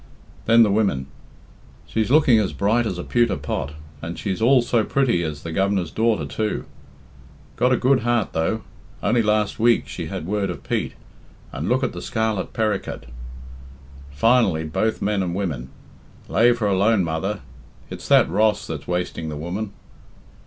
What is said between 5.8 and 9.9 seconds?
daughter too." "Got a good heart, though. Only last week